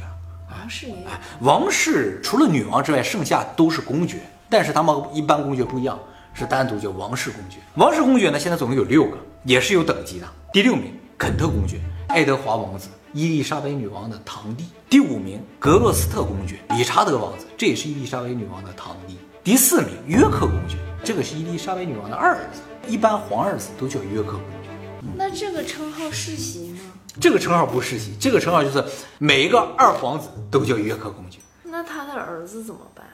[0.49, 5.99] 王室也有，哎，王室除了女王之外，剩下都是公爵，但是他们一般公爵不一样，
[6.33, 7.57] 是单独叫王室公爵。
[7.75, 10.27] 王室公爵呢，现在总共有六个，也是有等级的。
[10.53, 14.65] 第六名，肯特公爵，爱德华王子，伊丽莎白女王的堂弟。
[14.89, 19.17] 第五名，格洛斯特公爵，理查德王子，这也是伊丽莎白女王的堂弟。
[19.47, 24.69] 第四名，约克公爵，这个是伊丽莎白女王的二儿子，一般皇儿子都叫约克公爵。
[25.15, 26.79] 那这个称号世袭吗？
[27.17, 28.83] 这个称号不世袭，这个称号就是
[29.19, 31.39] 每一个二皇子都叫约克公爵。
[31.63, 33.05] 那他的儿子怎么办？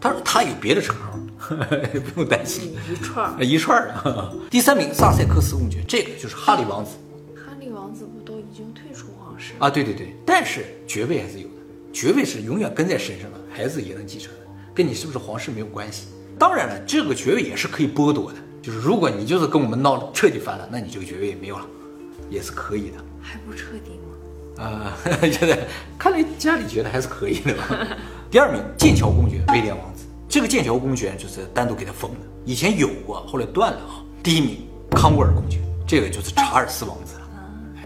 [0.00, 1.18] 他说他有别的称号，
[2.14, 2.72] 不用担心。
[2.88, 3.44] 一串儿。
[3.44, 4.30] 一串儿啊。
[4.48, 6.92] 第三名萨塞克斯公爵，这个就是哈利王子
[7.34, 9.54] 哈利王子不都已经退出皇室？
[9.58, 11.54] 啊，对对对，但是爵位还是有的，
[11.92, 14.43] 爵位是永远跟在身上的，孩子也能继承的，
[14.74, 16.08] 跟你是不是皇室没有关系。
[16.36, 21.64] 当然了，这个爵位也是可以剥夺的，就是如果你就是跟我们闹得彻底翻了，那你这个爵位也没有了，
[22.28, 22.96] 也是可以的。
[23.22, 23.92] 还不彻底
[24.58, 24.64] 吗？
[24.64, 27.86] 啊， 现在看来家里觉得还是可以的吧。
[28.30, 34.02] 第二名，剑桥公爵威廉王子，这个剑桥公爵就是单独给他封的，以前有过，后来断了啊。
[34.22, 34.58] 第一名，
[34.90, 37.28] 康沃尔公爵，这个就是查尔斯王子了，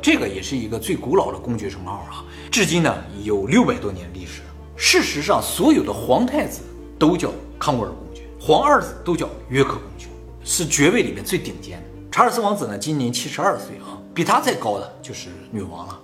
[0.00, 4.40] 这个也是一个最古老的公爵称号啊，至今呢有六百多年历史。
[4.74, 6.60] 事实上，所有的皇太子
[6.98, 10.08] 都叫康沃尔公爵，皇二子都叫约克公爵，
[10.44, 11.84] 是爵位里面最顶尖的。
[12.10, 15.98] 查尔斯王子呢，今年七十二岁啊，比他再高的就是女王了。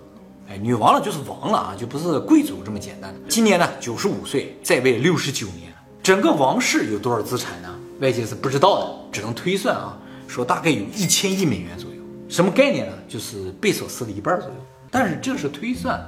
[0.48, 3.12] 哎，女王了就是王了啊，就不是贵族这么简单。
[3.28, 5.72] 今年呢九十五岁，在位六十九年。
[6.02, 7.74] 整个王室有多少资产呢？
[8.00, 11.96] 外界是不知道的，只能推算啊，说大概有一千亿美元左右。
[12.28, 12.92] 什么概念呢？
[13.08, 14.54] 就是贝索斯的一半左右。
[14.90, 16.00] 但是这是推算。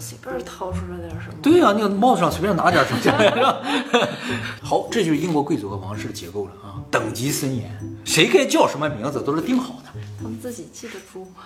[0.00, 1.34] 他随便掏出来点什么？
[1.42, 3.62] 对呀、那个帽子上随便拿点什么？
[4.64, 7.70] 好，这就是英国贵族和王室的结构了啊，等级森严，
[8.02, 10.00] 谁该叫什么名字都是定好的。
[10.18, 11.42] 他们自己记得住吗？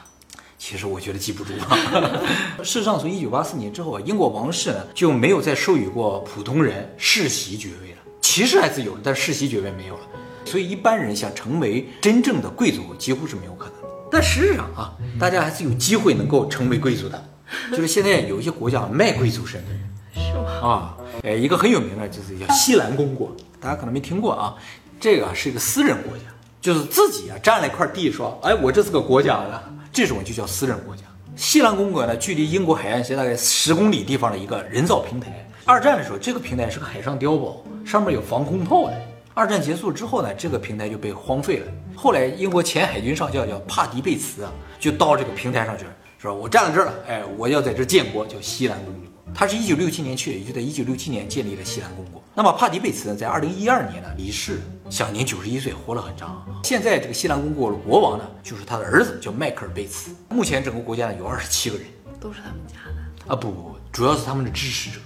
[0.56, 1.76] 其实我觉得记不住啊。
[2.62, 7.98] 事实上，从一九八四年之后啊，英国王室呢就没有再授予过普通人世袭爵位了。
[8.20, 10.02] 骑士还是有的，但是世袭爵位没有了。
[10.44, 13.88] 所以一般人想成为真正的贵族，几乎是没有可能的。
[14.12, 17.20] 但事实上啊，大家还是有机会能够成为贵族的。
[17.70, 20.50] 就是现在有一些国家卖贵族身份，是吗？
[20.68, 24.54] 啊，呃，一个很有名的就是叫西兰公国，大家可能没听过啊。
[25.00, 26.24] 这个是一个私人国家，
[26.60, 29.62] 就是自己啊占了一块地，说，哎，我这是个国家的，
[29.92, 31.02] 这种就叫私人国家。
[31.36, 35.46] 西兰公国呢，距离英国海岸线大概十公里地方的一个人造平台。
[35.64, 38.94] 二战的时候，这个平台是个海上碉堡，上面有防空炮的。
[39.34, 41.66] 二战结束之后呢，这个平台就被荒废了。
[41.96, 45.90] 后来，英国前海军上将叫帕迪贝茨啊，就到这个平台上去了，
[46.24, 49.02] 说我站在这儿了，哎，我要在这儿建国，叫西兰公国。
[49.34, 52.22] 他是一九六七年去的，也就在一九六七年建立了西兰公国。
[52.34, 54.58] 那么帕迪贝茨呢，在二零一二年呢离世，
[54.88, 56.42] 享年九十一岁，活了很长。
[56.62, 60.12] 现在这个西兰公国的国王呢，就是他的儿子，叫迈克尔贝茨。
[60.30, 61.84] 目前整个国家呢有二十七个人
[62.18, 63.34] 都是他们家的。
[63.34, 65.00] 啊，不不不，主要是他们的支持者，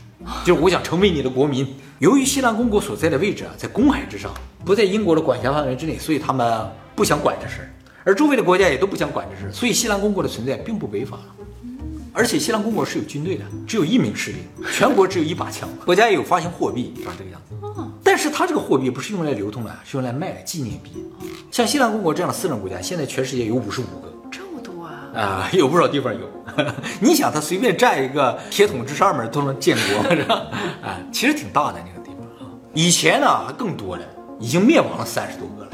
[0.44, 1.66] 就是我想成为你的国民。
[1.98, 4.32] 由于西兰公国所在的位置啊，在公海之上，
[4.64, 7.70] 不在英国的管辖范围之内，所以他们不想管这事儿，
[8.08, 11.18] 而周围的国家也都不想管这事儿，所以西兰公国的存在并不违法。
[12.10, 14.40] 而且西兰公国是有军队的，只有一名士兵，
[14.72, 17.54] 全国只有一把枪，国家也有发行货币，长这个样子。
[18.02, 21.04] 但是它这个货币不是用来流通的，是用来卖的纪念币。
[21.50, 25.20] 像西兰公国这样的私人国家，现在全世界有五十五个这么多啊！
[25.20, 26.20] 啊、有不少地方有。
[27.00, 30.34] 你想，他随便占一个铁桶之上面都能建国，是吧？
[30.82, 32.50] 啊，其实挺大的那个地方啊。
[32.72, 34.02] 以前呢还更多了，
[34.40, 35.67] 已经灭亡了三十多个了。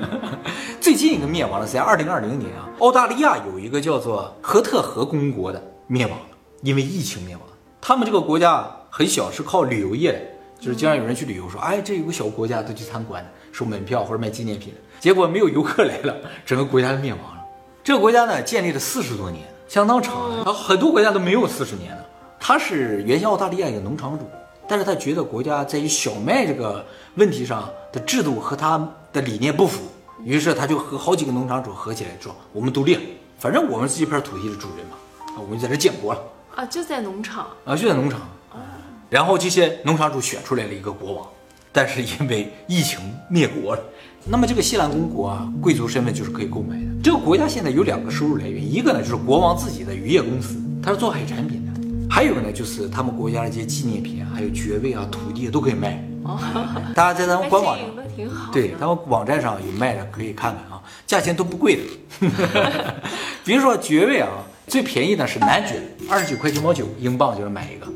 [0.80, 6.24] 最近一个灭亡了，在二零二零年啊，澳大利亚有一个叫做赫特河公国的灭亡了，
[6.62, 7.44] 因为疫情灭亡。
[7.80, 10.20] 他们这个国家很小，是靠旅游业的，
[10.60, 16.14] 就是经常有人去旅游，说，哎，这有个小国家都去参观，收门票或者卖纪念品，结果没有游客来了，
[16.46, 17.42] 整个国家就灭亡了。
[17.84, 22.04] 这个国家呢，建立了四十多年，相当长，很多国家都没有四十年了。
[22.38, 24.24] 他是原先澳大利亚一个农场主，
[24.72, 26.82] 但是他觉得国家在于小麦这个
[27.16, 28.78] 问题上的制度和他
[29.12, 29.82] 的理念不符，
[30.24, 32.98] 于是他就和好几个农场主合起来说：“我们独立，
[33.38, 36.22] 反正我们是这片土地的主人嘛，啊，我们就在这建国了。”
[36.56, 37.48] 啊，就在农场。
[37.66, 38.18] 啊，就在农场。
[39.10, 41.26] 然后这些农场主选出来了一个国王，
[41.70, 43.82] 但是因为疫情灭国了。
[44.24, 46.86] 那么这个西兰公国啊，贵族身份就是可以购买的。
[47.04, 51.61] 这个国家现在有两个收入来源，一个呢就是国王自己的渔业公司，他是做海产品的；
[52.14, 55.98] 还有呢就是他们国家的一些纪念品啊，还有爵位啊、土地都可以卖。
[56.94, 58.52] 大家在咱们哎，官网上挺好。
[58.52, 61.82] 对，他们网站上有卖的，可以看看啊，价钱都不贵的。
[63.46, 64.28] 比如说爵位啊，
[64.66, 67.86] 最便宜的是男爵，二十九块九毛九英镑就能买一个；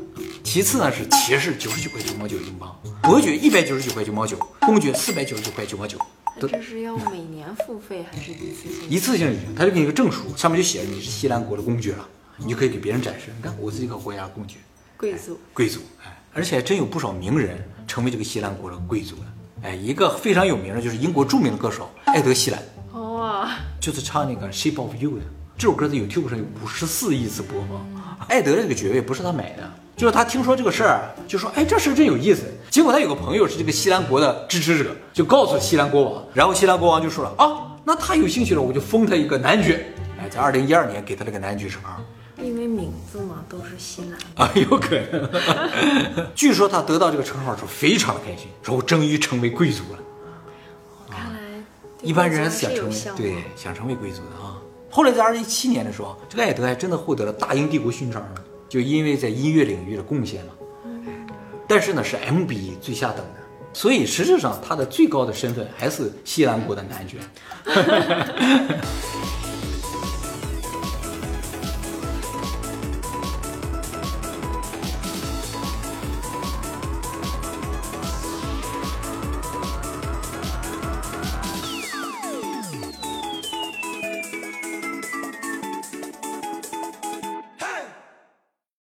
[0.43, 2.69] 其次呢是骑士，九十九块九毛九英镑；
[3.03, 5.95] 伯爵一百九十九块九毛九，公爵四百九十九块九毛九。
[6.39, 8.89] 都这是要每年付费还是一次性？
[8.89, 13.31] 一次性领，他就给你个证书，上面就写着你是西兰国的公爵了，你就可以给别人展示。
[13.35, 14.57] 你看，我是一个国家公爵，
[14.95, 15.39] 贵族。
[15.53, 19.23] 贵族，哎，而且还真有不少名人成为这个西兰国的贵族了。
[19.63, 22.61] 哎，一个非常有名的就是英国著名的歌手 艾德·希兰，
[22.93, 25.21] 哇，就是唱那个《Shape of You》的
[25.57, 28.27] 这首歌，在 YouTube 上有五十四亿次播放。
[28.27, 32.43] 艾德这个爵位不是他买的，就是他听说这个事儿，就说哎这事儿真有意思。
[32.69, 39.87] 结果他有个朋友是这个西兰国的支持者，就告诉西兰国王，然后西兰国王就说了啊，那他有兴趣了，我就封他一个男爵。
[40.19, 41.99] 哎，在二零一二年给他这个男爵称号。
[42.41, 45.29] 因为名字嘛都是西南， 啊，有可能。
[46.35, 49.99] 据说他得到这个称号的时候非常的开心，说我终于成为贵族了。
[51.09, 51.39] 看来
[51.99, 54.57] 对一般贵族还人想成为对想成为贵族的啊。
[54.89, 60.53] 后来在二零一七年的时候，这个艾德还真的获得了大英帝国勋章呢，就因为在音乐领域的贡献嘛。
[61.67, 63.41] 但是呢，是 M 比最下等的，
[63.73, 67.17] 所以实质上他的最高的身份还是西兰国的男爵。